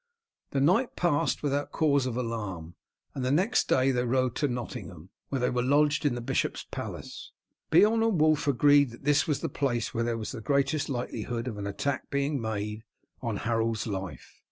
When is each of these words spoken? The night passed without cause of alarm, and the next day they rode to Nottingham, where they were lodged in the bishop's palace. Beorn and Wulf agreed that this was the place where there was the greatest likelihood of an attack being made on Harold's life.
The 0.49 0.59
night 0.59 0.95
passed 0.95 1.43
without 1.43 1.71
cause 1.71 2.07
of 2.07 2.17
alarm, 2.17 2.73
and 3.13 3.23
the 3.23 3.29
next 3.29 3.69
day 3.69 3.91
they 3.91 4.03
rode 4.03 4.33
to 4.37 4.47
Nottingham, 4.47 5.11
where 5.29 5.39
they 5.39 5.51
were 5.51 5.61
lodged 5.61 6.07
in 6.07 6.15
the 6.15 6.21
bishop's 6.21 6.65
palace. 6.71 7.31
Beorn 7.69 8.01
and 8.01 8.19
Wulf 8.19 8.47
agreed 8.47 8.89
that 8.89 9.03
this 9.03 9.27
was 9.27 9.41
the 9.41 9.47
place 9.47 9.93
where 9.93 10.03
there 10.03 10.17
was 10.17 10.31
the 10.31 10.41
greatest 10.41 10.89
likelihood 10.89 11.47
of 11.47 11.59
an 11.59 11.67
attack 11.67 12.09
being 12.09 12.41
made 12.41 12.83
on 13.21 13.37
Harold's 13.45 13.85
life. 13.85 14.39